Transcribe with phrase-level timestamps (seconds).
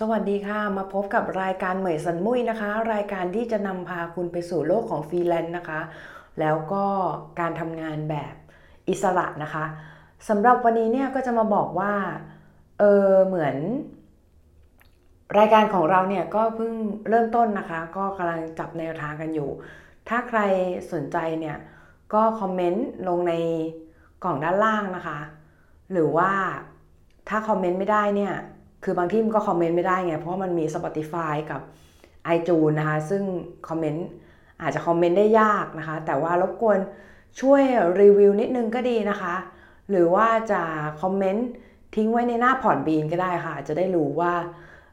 [0.00, 5.80] สวัสดีค่ะ มาพบกับรายการเหมยสันมุยนะคะ รายการที่จะนำพาคุณไปสู่โลกของฟรีแลนซ์นะคะ
[6.40, 6.84] แล้วก็
[7.40, 8.34] การทำงานแบบ
[8.88, 9.64] อิสระนะคะ
[10.28, 11.92] สำหรับวันนี้เนี่ยก็จะมาบอกว่า
[12.78, 13.56] เออเหมือน
[15.38, 16.72] รายการของเราเนี่ยก็เพิ่ง
[17.08, 19.50] เริ่มต้นนะคะ ก็กำลังจับแนวทางกันอยู่
[20.08, 20.40] ถ้าใคร
[20.92, 21.56] สนใจเนี่ย
[22.14, 23.34] ก็คอมเมนต์ลงใน
[24.24, 25.18] กล่องด้านล่างนะคะ
[25.92, 26.32] หรือว่า
[27.28, 28.34] ถ้าคอมเมนต์ไม่ได้เนี่ย
[28.84, 31.60] คือบางที่มันก็คอมเมนต์ไม่ได้ไง เพราะมันมี Spotify กับ
[32.36, 33.22] iTunes นะคะ ซึ่ง
[33.68, 34.06] คอมเมนต์
[34.62, 36.78] อาจจะคอมเมนต์ได้ยากนะคะ แต่ว่ารบกวน
[37.40, 37.62] ช่วย
[38.00, 39.34] รีวิวนิดนึงก็ดีนะคะ
[39.90, 40.62] หรือว่าจะ
[41.02, 41.48] คอมเมนต์
[41.96, 44.34] ทิ้งไว้ในหน้า Podbean ก็ได้ค่ะ จะได้รู้ว่า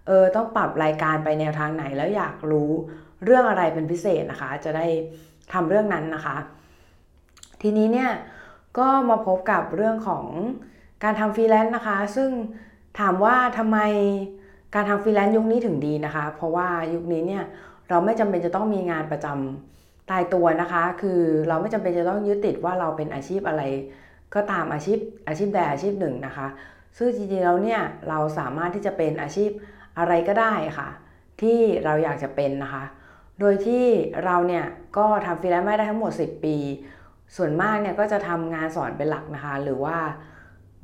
[0.08, 2.70] เออต้องปรับรายการไปแนวทางไหนแล้วอยากรู้
[3.24, 4.88] เรื่องอะไรเป็นพิเศษนะคะ จะได้
[5.54, 6.38] ทำเรื่องนั้นนะคะ
[7.62, 8.12] ทีนี้เนี่ย
[8.80, 10.26] ก็มาพบกับเรื่องของ
[11.04, 12.30] การทำฟรีแลนซ์นะคะ ซึ่ง
[13.00, 13.78] ถามว่าทำไม
[14.74, 17.44] การทำฟรีแลนซ์ยุคนี้ถึงดีนะคะ เพราะว่ายุคนี้เนี่ย
[17.90, 23.64] เราไม่จำเป็นจะต้องมีงานประจำตายตัวนะคะ คือเราไม่จำเป็นจะต้องยึดติดว่าเราเป็นอาชีพอะไร
[24.36, 26.48] ก็ตามอาชีพอาชีพใดอาชีพหนึ่งนะคะ
[26.98, 29.50] ซึ่งจริงๆแล้วเนี่ยเราสามารถที่จะเป็นอาชีพ
[29.98, 30.90] อะไรก็ได้ค่ะ
[31.42, 32.84] ที่เราอยากจะเป็นนะคะ
[33.40, 33.86] โดยที่
[34.26, 34.66] เราเนี่ย
[34.98, 36.56] ก็ทำฟรีแลนซ์ไม่ได้ทั้งหมด 10 ปี
[37.36, 39.98] ส่วนมากเนี่ยก็จะทำงานสอนเป็นหลักนะคะ หรือว่า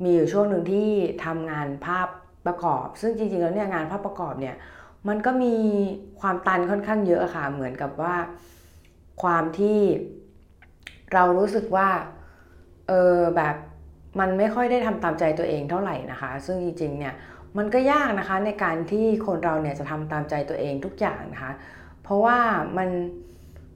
[0.04, 0.90] มีอยู่ช่วงหนึ่งที่
[1.26, 2.08] ทำงานภาพ
[2.48, 4.56] ประกอบ ซึ่งจริงๆแล้วเนี่ยงานภาพประกอบเนี่ย
[5.08, 5.56] มันก็มี
[6.22, 8.16] ความตันค่อนข้างเยอะค่ะเหมือนกับว่า
[9.22, 9.80] ความที่
[11.14, 11.90] เรารู้สึกว่า
[12.88, 13.56] เออแบบ
[14.20, 17.14] มันไม่ค่อยได้ทำตามใจตัวเองเท่าไหร่นะคะ ซึ่งจริงๆเนี่ย
[17.58, 21.52] มันก็ยากนะคะในการที่คนเราเนี่ยจะทำตามใจตัวเองทุกอย่างนะคะ
[22.04, 22.38] เพราะว่า
[22.78, 22.90] มัน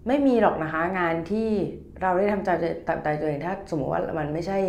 [0.08, 1.50] ไม่มีหรอกนะคะงานที่
[2.02, 2.50] เราได้ทำใจ
[2.88, 4.60] ตามใจตัวเองถ้าสมมติว่ามันไม่ใช่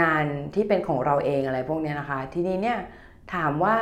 [0.00, 2.78] งานที่เป็นของเราเองอะไรพวกนี้นะคะ ทีนี้เนี่ย
[3.34, 3.76] ถามว่า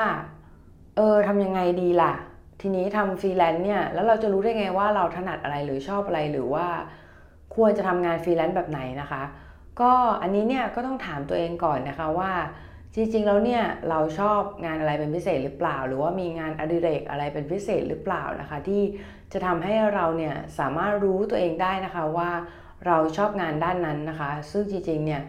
[0.97, 2.13] เออทำยังไงดีล่ะ
[2.61, 6.67] ทีนี้ทำฟรีแลนซ์เนี่ยแล้วเราจะรู้ได้ไงว่าเราถนัดอะไรหรือชอบอะไรหรือว่า
[7.55, 9.23] ควรจะทำงานฟรีแลนซ์แบบไหนนะคะ
[9.81, 9.93] ก็
[10.23, 12.33] อันนี้เนี่ยก็ต้องถามตัวเองก่อนนะคะว่า
[12.95, 18.83] จริงๆแล้วเนี่ยเราชอบงานอะไรเป็นพิเศษหรือเปล่า หรือว่ามีงานอดิเรกอะไรเป็นพิเศษหรือเปล่านะคะ ที่
[19.33, 22.31] จะทำให้เราเนี่ยสามารถรู้ตัวเองได้นะคะว่า
[22.87, 25.23] เราชอบงานด้านนั้นนะคะ ซึ่งจริงๆเนี่ย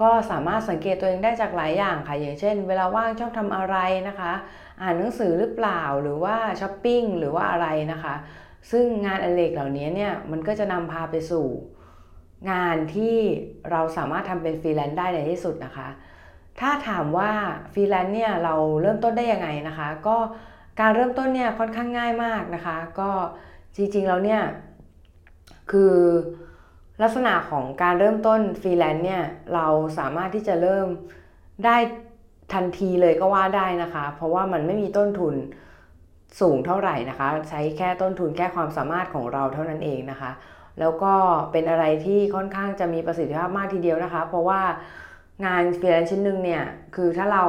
[0.00, 3.76] ก็สามารถสังเกตตัวเองได้จากหลายอย่างค่ะ อย่างเช่น เวลาว่างชอบทำอะไร
[4.08, 4.32] นะคะ
[4.80, 8.14] อ่านหนังสือหรือเปล่าหรือว่าช้อปปิ้งหรือว่าอะไรนะคะ
[8.70, 11.46] ซึ่งงานอดิเรกเหล่านี้เนี่ยมันก็จะนำพาไปสู่
[12.50, 13.16] งานที่
[13.70, 15.88] เราสามารถทำเป็นฟรีแลนซ์ได้ในที่สุดนะคะ
[16.60, 17.30] ถ้าถามว่า
[17.72, 20.16] ฟรีแลนซ์เนี่ยเราเริ่มต้นได้ยังไงนะคะ ก็
[20.80, 23.10] การเริ่มต้นเนี่ยค่อนข้างง่ายมากนะคะ ก็
[23.76, 24.42] จริงๆแล้วเนี่ย
[25.70, 25.94] คือ
[27.02, 29.22] ลักษณะของการเริ่มต้นฟรีแลนซ์เนี่ย
[29.54, 29.66] เรา
[29.98, 30.86] สามารถที่จะเริ่ม
[31.64, 31.76] ได้
[32.54, 35.34] ทันทีเลยก็ว่าได้นะคะ เพราะว่ามันไม่มีต้นทุน
[36.40, 40.30] สูงเท่าไหร่นะคะ ใช้แค่ต้นทุนแค่ความสามารถของเราเท่านั้นเองนะคะ
[40.80, 41.14] แล้วก็
[41.52, 44.60] เป็นอะไรที่ค่อนข้างจะมีประสิทธิภาพมากทีเดียวนะคะ เพราะว่า
[45.46, 46.64] งานฟรีแลนซ์ชิ้นหนึ่งเนี่ย
[46.96, 47.44] คือถ้าเรา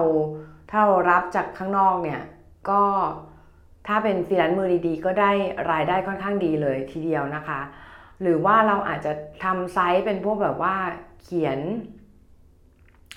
[0.70, 2.22] ถ้าเรารับจากข้างนอกเนี่ย
[2.70, 2.84] ก็
[3.88, 5.32] ถ้าเป็นฟรีแลนซ์มือดีๆ ก็ได้
[5.72, 7.60] รายได้ค่อนข้างดีเลยทีเดียวนะคะ
[8.22, 10.76] หรือว่าเราอาจจะทำ side เป็นพวกแบบว่า
[11.22, 11.60] เขียน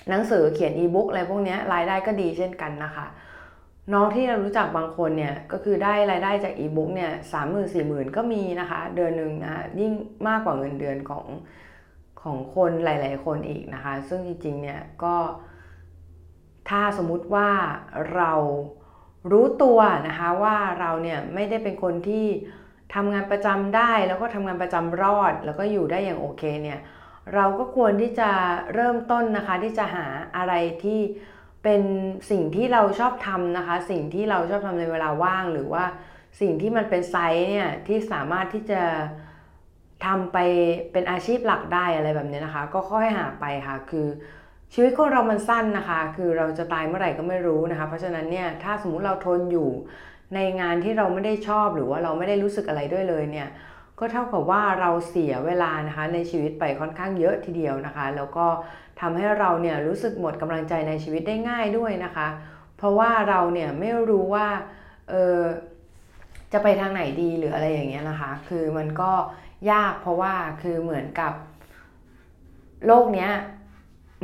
[0.09, 3.05] หนังสือเขียนอีบุ๊กอะไรพวกนี้รายได้ก็ดีเช่นกันนะคะ
[3.93, 9.91] น้องที่เรารู้จักบางคนเนี่ยก็คือได้รายได้จากอีบุ๊กเนี่ยสามหมื่นสี่หมื่นก็มีนะคะ เดือนหนึ่งนะยิ่ง
[10.27, 11.25] มากกว่าเงินเดือนของ
[12.21, 15.15] ของคนหลาย ๆ คนอีกนะคะ ซึ่งจริง ๆ เนี่ยก็
[16.69, 17.49] ถ้าสมมุติว่า
[18.15, 18.33] เรา
[19.31, 22.25] รู้ตัวนะคะว่าเราเนี่ยไม่ได้เป็นคนที่
[22.95, 26.79] ทำงานประจำได้แล้วก็ทำงานประจำรอด แล้วก็อยู่ได้อย่างโอเคเนี่ย
[27.35, 28.29] เราก็ควรที่จะ
[28.73, 30.05] เริ่มต้นนะคะที่จะหา
[30.37, 30.99] อะไรที่
[31.63, 31.81] เป็น
[32.31, 35.83] สิ่งที่เราชอบทำนะคะ สิ่งที่เราชอบทำในเวลาว่างหรือว่า
[36.41, 38.81] สิ่งที่มันเป็นไซส์เนี่ยที่สามารถที่จะ
[40.05, 40.37] ทำไป
[40.91, 44.07] เป็นอาชีพหลักได้อะไรแบบนี้นะคะ ก็ค่อยหาไปค่ะคือ
[44.73, 49.69] ชีวิตคนเรามันสั้นนะคะ คือเราจะตายเมื่อไหร่ก็ไม่รู้นะคะ เพราะฉะนั้นเนี่ยถ้าสมมุติเราทนอยู่
[50.33, 53.49] ในงานที่เราไม่ได้ชอบหรือว่าเราไม่ได้รู้สึกอะไรด้วยเลยเนี่ย
[53.99, 58.45] ก็เท่ากับว่าเราเสียเวลานะคะในชีวิตไปค่อนข้างเยอะทีเดียวนะคะ แล้วก็
[59.01, 62.27] ทำให้เราเนี่ยรู้สึกหมดกำลังใจในชีวิตได้ง่ายด้วยนะคะ
[62.77, 64.47] เพราะว่าเราเนี่ยไม่รู้ว่า
[65.09, 65.41] เออ
[66.53, 69.11] จะไปทางไหนดีหรืออะไรอย่างเงี้ยนะคะ คือมันก็
[69.71, 71.33] ยากเพราะว่าคือเหมือนกับ
[72.85, 73.31] โลกเนี้ย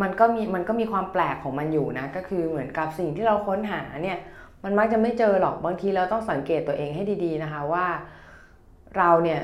[0.02, 4.18] มันก็มีมันก็มีความแปลกของมันอยู่นะก็คือเหมือนกับสิ่งที่เราค้นหาเนี่ย
[4.64, 7.88] มันมักจะไม่เจอหรอกบางทีเราต้องสังเกตตัวเองให้ดีๆนะคะว่า
[8.98, 9.42] เราเนี่ย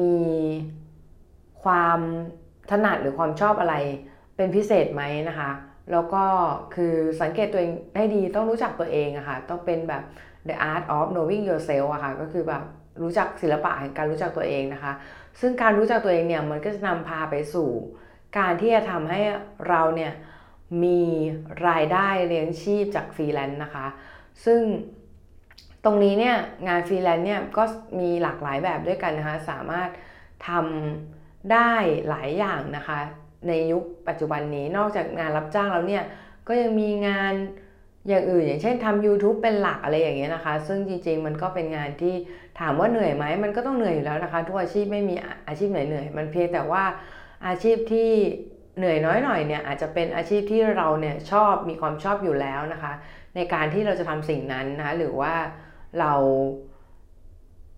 [0.00, 0.16] มี
[1.62, 1.98] ความ
[2.70, 3.74] ถนัดหรือความชอบอะไร
[4.36, 5.50] เป็นพิเศษไหมนะคะ
[5.92, 6.24] แล้วก็
[6.74, 10.02] คือสังเกตตัวเองได้ดีต้องรู้จักตัวเองอะค่ะต้องเป็นแบบ
[10.48, 12.62] the art of knowing yourself อะค่ะก็คือแบบ
[13.02, 14.92] รู้จักศิลปะแห่งการรู้จักตัวเองนะคะ
[15.40, 17.70] ซึ่งการรู้จักตัวเองเนี่ยมันก็จะนำพาไปสู่
[18.38, 19.20] การที่จะทำให้
[19.68, 20.12] เราเนี่ย
[20.84, 21.00] มี
[21.68, 23.86] รายได้เลี้ยงชีพจากฟรีแลนซ์นะคะ
[24.44, 24.60] ซึ่ง
[25.84, 26.36] ตรงนี้เนี่ย
[26.68, 27.64] งานฟรีแลนซ์เนี่ยก็
[28.00, 29.90] มีหลากหลายแบบด้วยกันนะคะ สามารถ
[30.48, 31.72] ทำได้
[32.08, 32.98] หลายอย่างนะคะ
[33.48, 36.04] ในยุคปัจจุบันนี้นอกจากงานรับจ้างแล้วเนี่ย
[36.48, 37.34] ก็ยังมีงาน
[38.08, 42.14] อย่างอื่น อย่างเช่นทำ YouTube เป็นหลักอะไรอย่างเงี้ยนะคะ ซึ่งจริงๆมันก็เป็นงานที่
[42.60, 45.14] ถามว่าเหนื่อยไหมมันก็ต้องเหนื่อยอยู่แล้วนะคะทุกอาชีพไม่มี
[45.48, 46.84] อาชีพไหนเหนื่อยมันเพียงแต่ว่า
[47.46, 48.10] อาชีพที่
[48.78, 52.92] เหนื่อยน้อยหน่อยเนี่ยอาจจะเป็นอาชีพที่เราเนี่ยชอบมีความชอบอยู่แล้วนะคะ
[53.36, 55.34] ในการที่เราจะทำสิ่งนั้นนะคะหรือว่า
[55.98, 56.12] เรา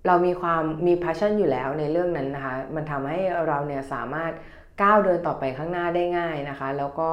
[0.07, 4.33] เรามีความมี passion อยู่แล้วในเรื่องนั้นนะคะ มันทำให้เราเนี่ยสามารถ
[4.83, 7.11] ก้าวเดินต่อไปข้างหน้าได้ง่ายนะคะ แล้วก็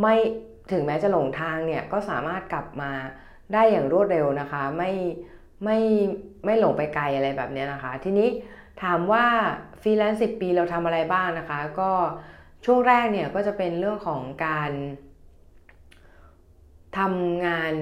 [0.00, 0.16] ไม่
[0.72, 2.92] ถึงแม้จะหลงทางเนี่ยก็สามารถกลับมา
[3.52, 4.92] ได้อย่างรวดเร็วนะคะ ไม่
[5.64, 5.78] ไม่
[6.44, 8.28] ไม่หลงไปไกลอะไรแบบนี้นะคะ ทีนี้
[8.82, 9.26] ถามว่า
[9.82, 11.90] ฟรีแลนซ์สิบปีเราทำอะไรบ้างนะคะ ก็
[12.64, 14.70] ช่วงแรกเนี่ยก็จะเป็นเรื่องของการ
[16.98, 17.74] ทำงาน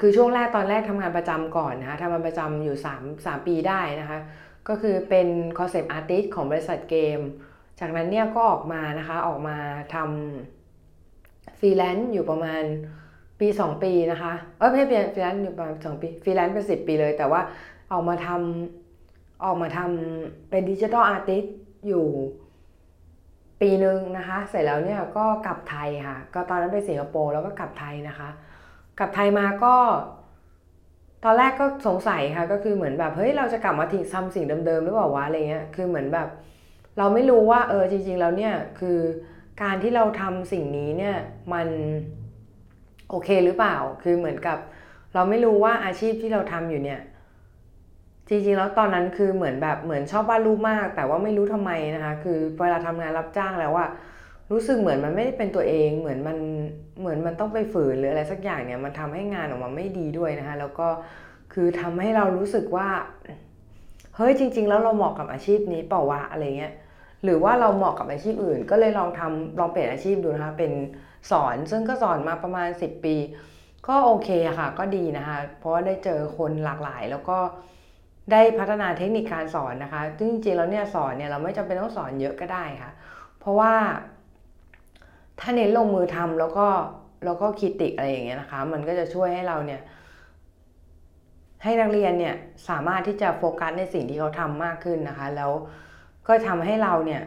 [0.00, 4.18] คือช่วงแรกตอนแรกทำงานประจำก่อนนะคะทำงานประจำอยู่3 3ปีได้นะคะ
[4.68, 7.18] ก็คือเป็น concept artist ของบริษัทเกม
[7.80, 9.56] จากนั้นเนี่ยก็ออกมานะคะออกมา
[9.94, 12.62] ทำฟรีแลนซ์อยู่ประมาณ
[13.40, 17.40] ปี 2 ปีนะคะเออไม่ใช่ฟรีแลนซ์อยู่ประมาณสิบปีฟรีแลนซ์เป็น10ปีเลย แต่ว่า
[17.92, 21.44] ออกมาทำออกมาทำเป็น digital artist
[21.88, 22.06] อยู่
[23.60, 28.28] ปีหนึ่งนะคะ เสร็จแล้วเนี่ยก็กลับไทยค่ะ ก็ตอนนั้นไปสิงคโปร์แล้วก็กลับไทยนะคะ
[28.98, 29.74] กลับไทยมาก็
[31.24, 36.28] ตอนแรกก็สงสัยค่ะ ก็คือเหมือนแบบเฮ้ยเราจะกลับมาทิ้งทำสิ่งเดิมๆหรือเปล่าวะอะไรเงี้ย คือเหมือนแบบ
[36.98, 38.98] เราไม่รู้ว่าเออจริง ๆ แล้วเนี่ยคือ
[39.62, 41.16] การที่เราทำสิ่งนี้เนี่ย
[41.52, 41.68] มัน
[43.10, 44.58] โอเคหรือเปล่า คือเหมือนกับ
[45.14, 47.00] เราไม่รู้ว่าอาชีพที่เราทำอยู่เนี่ย
[48.30, 53.86] จริงๆแล้วตอนนั้นคือเหมือนแบบเหมือนชอบวาดรูปมาก แต่ว่าไม่รู้ทำไมนะคะ คือเวลาทำงานรับจ้างแล้วว่า
[54.52, 56.38] รู้สึกเหมือนมันไม่ได้เป็นตัวเอง เหมือนมัน
[57.00, 60.88] เหมือนมันต้องไปฝืนหรืออะไรสักอย่างเนี่ยมันทำให้งานออกมาไม่ดีด้วยนะคะ แล้วก็
[61.52, 62.88] คือทำให้เรารู้สึกว่า
[64.16, 66.72] เฮ้ยจริง ๆ แล้วเราเหมาะกับอาชีพนี้เปล่าวะอะไรเงี้ย
[67.24, 70.72] หรือว่าเราเหมาะกับอาชีพอื่น ก็เลยลองทำลองเปลี่ยนอาชีพดูนะคะเป็น
[71.30, 73.16] สอนซึ่งก็สอนมาประมาณ 10 ปี
[73.88, 74.28] ก็โอเค
[74.58, 77.38] ค่ะ ก็ดีนะคะ เพราะว่าได้เจอคนหลากหลายแล้วก็
[78.32, 82.92] ได้พัฒนาเทคนิคการสอนนะคะซึ่งจริงๆแล้วเนี่ยสอนเนี่ยเราไม่จำเป็นต้องสอนเยอะก็ได้ค่ะ
[83.38, 83.74] เพราะว่า
[85.40, 86.66] ถ้าเน้นลงมือทำแล้วก็
[87.24, 89.80] แล้วก็คิดติอะไรอย่างเงี้ยนะคะ มันก็จะช่วยให้เราเนี่ย
[91.62, 92.34] ให้นักเรียนเนี่ย
[92.68, 95.50] สามารถที่จะโฟกัสในสิ่งที่เขาทำมากขึ้นนะคะ แล้ว
[96.28, 97.22] ก็ทำให้เราเนี่ย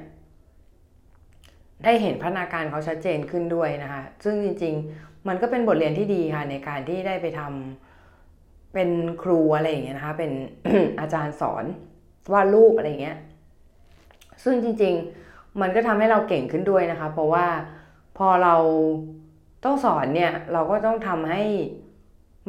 [1.84, 7.83] ได้เห็นพัฒนาการเขาชัดเจนขึ้นด้วยนะคะ ซึ่งจริง ๆ มันก็เป็นบทเรียนที่ดีค่ะในการที่ได้ไปทำ
[8.74, 8.90] เป็น
[9.24, 10.32] ครูอะไรอย่างเงี้ยนะคะ เป็น
[11.00, 11.66] อาจารย์สอน
[12.34, 13.18] วาดรูปอะไรเงี้ย
[14.44, 14.94] ซึ่งจริง
[15.28, 17.46] ๆ มันก็ทำให้เราเก่งขึ้นด้วยนะคะ เพราะว่า
[18.18, 18.56] พอเรา
[19.66, 21.44] ต้องสอนเนี่ย เราก็ต้องทำให้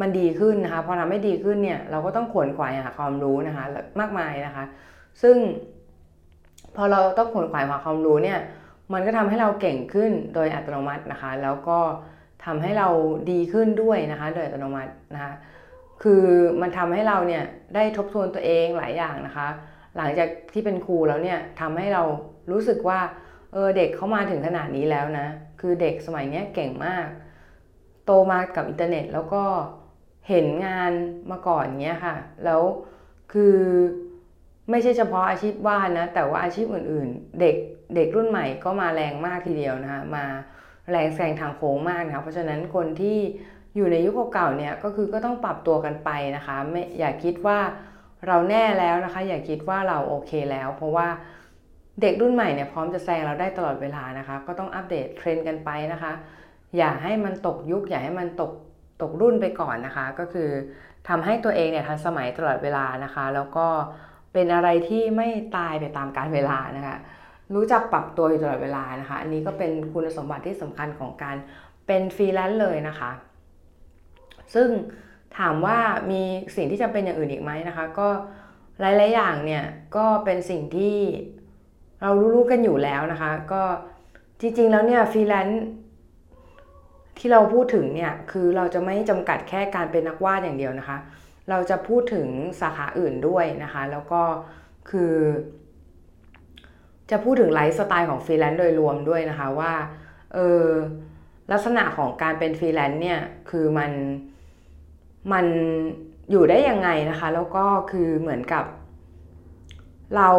[0.01, 3.65] มันดีขึ้นนะคะ พอทำให้ดีขึ้นเนี่ย เราก็ต้องขวนขวายหาความรู้นะคะ
[4.01, 4.65] มากมายนะคะ
[5.23, 5.37] ซึ่ง
[6.77, 8.39] พอเราต้องขวนขวายหาความรู้เนี่ย
[8.93, 11.79] มันก็ทำให้เราเก่งขึ้นโดยอัตโนมัตินะคะ แล้วก็
[12.45, 12.89] ทำให้เรา
[13.31, 15.33] ดีขึ้นด้วยนะคะ โดยอัตโนมัตินะคะ
[16.03, 16.25] คือ
[16.61, 17.45] มันทำให้เราเนี่ย
[17.75, 19.49] ได้ทบทวนตัวเองหลายอย่างนะคะ
[19.97, 22.03] หลังจากที่เป็นครูแล้วเนี่ยทำให้เรา
[22.51, 23.01] รู้สึกว่า
[23.53, 25.27] เออเด็กเขามาถึงขนาดนี้แล้วนะ
[25.61, 27.07] คือเด็กสมัยนี้เก่งมาก
[28.07, 29.45] โตมากับอินเทอร์เน็ตแล้วก็
[30.29, 30.93] เห็นงาน
[31.31, 32.63] มาก่อนเงี้ยค่ะ แล้ว
[33.33, 33.57] คือ
[34.71, 37.57] ไม่ใช่เฉพาะอาชีพวาดนะ แต่ว่าอาชีพอื่นๆ เด็ก
[37.97, 40.25] เด็กรุ่นใหม่ก็มาแรงมากทีเดียวนะคะ มา
[40.91, 43.19] แรงแซงทางโค้งมากนะคะ เพราะฉะนั้นคนที่
[43.77, 47.59] อยู่ในยุคเก่าเนี่ยก็คือก็ต้องปรับตัวกันไปนะคะไม่อย่าคิดว่า
[48.27, 51.09] เราแน่แล้วนะคะ อย่าคิดว่าเราโอเคแล้ว เพราะว่า
[52.03, 56.13] เด็กรุ่นใหม่เนี่ยพร้อมจะแซงเราได้ตลอดเวลานะคะ ก็ต้องอัปเดตเทรนด์กันไปนะคะ
[56.77, 58.53] อย่าให้มันตกยุคอย่าให้มันตก
[59.03, 60.51] ตกรุ่นไปก่อนนะคะ ก็คือ
[61.09, 63.67] ทำให้ตัวเองเนี่ยทันสมัยตลอดเวลานะคะ แล้วก็
[64.33, 66.97] เป็นอะไรที่ไม่ตายไปตามกาลเวลานะคะ
[67.55, 71.37] รู้จักปรับตัวอยู่ตลอดเวลานะคะ อันนี้ก็เป็นคุณสมบัติที่สำคัญของการ
[71.87, 73.11] เป็นฟรีแลนซ์เลยนะคะ
[74.55, 74.69] ซึ่ง
[75.39, 75.79] ถามว่า
[76.11, 76.23] มี
[76.57, 78.09] สิ่งที่จำเป็นอย่างอื่นอีกไหมนะคะ ก็
[78.81, 79.65] หลายๆอย่างเนี่ย
[79.97, 80.97] ก็เป็นสิ่งที่
[82.03, 83.63] เรารู้ๆกันอยู่แล้วนะคะ ก็
[84.41, 85.65] จริงๆแล้วเนี่ยฟรีแลนซ์
[87.19, 90.99] ที่เราพูดถึงเนี่ยคือเราจะไม่จำกัดแค่การเป็นนักวาดอย่างเดียวนะคะ
[91.51, 92.29] เราจะพูดถึง
[92.61, 94.23] สาขาอื่นด้วยนะคะ แล้วก็
[94.91, 95.15] คือ
[97.11, 99.73] จะพูดถึงไลฟ์สไตล์ของฟรีแลนซ์โดยรวมด้วยนะคะว่า
[100.35, 100.67] เออ
[101.53, 103.21] ลักษณะของการเป็นฟรีแลนซ์เนี่ย
[103.51, 103.93] คือมัน
[105.33, 105.47] มัน
[106.31, 108.65] อยู่ได้ยังไงนะคะ แล้วก็คือเหมือนกับ
[110.17, 110.31] เรา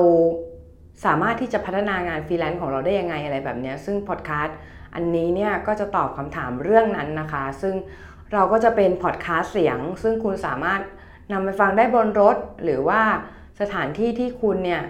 [1.06, 4.58] สามารถที่จะพัฒนางานฟรีแลนซ์ของเราได้ยังไงอะไรแบบนี้ซึ่งพอดแคสต์
[4.96, 7.74] อันนี้เนี่ยก็จะตอบคำถามเรื่องนั้นนะคะ ซึ่ง
[8.34, 10.82] เราก็จะเป็นพอดแคสต์เสียง ซึ่งคุณสามารถ
[11.32, 13.02] นำไปฟังได้บนรถ หรือว่า
[13.62, 14.84] สถานที่ที่คุณเนี่ย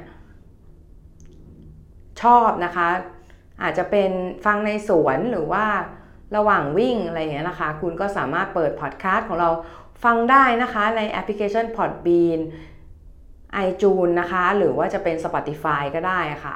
[2.22, 2.88] ชอบนะคะ
[3.64, 4.12] อาจจะเป็น
[4.46, 5.66] ฟังในสวนหรือว่า
[6.36, 9.50] ระหว่างวิ่งอะไรอย่างเงี้ยนะคะ คุณก็สามารถเปิดพอดแคสต์ของเรา
[10.04, 12.40] ฟังได้นะคะในแอปพลิเคชัน Podbean
[13.68, 16.56] iTunes นะคะ หรือว่าจะเป็น Spotify ก็ได้ค่ะ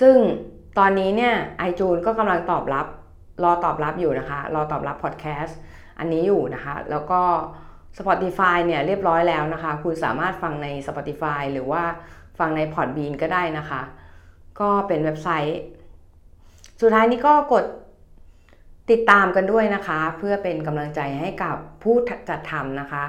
[0.00, 0.16] ซึ่ง
[0.78, 1.34] ตอนนี้เนี่ย
[1.68, 2.86] iTunes ก็กำลังตอบรับ
[3.44, 5.58] รอตอบรับอยู่นะคะ รอตอบรับพอดแคสต์
[5.98, 7.20] อันนี้อยู่นะคะ แล้วก็
[7.98, 11.82] Spotify เนี่ยเรียบร้อยแล้วนะคะ คุณสามารถฟังใน Spotify หรือว่า
[12.38, 13.82] ฟังใน Podbean ก็ได้นะคะ
[14.60, 15.60] ก็เป็นเว็บไซต์
[16.80, 17.64] สุดท้ายนี้ก็กด
[18.92, 21.96] ติดตามกันด้วยนะคะ เพื่อเป็นกำลังใจให้กับผู้
[22.28, 23.04] จัดทำนะคะ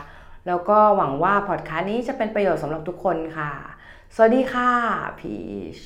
[0.47, 3.51] แล้วก็หวังว่าพอดคาสต์นี้จะเป็นประโยชน์สำหรับทุกคนค่ะ
[4.15, 4.71] สวัสดีค่ะ
[5.19, 5.35] พี
[5.77, 5.79] ช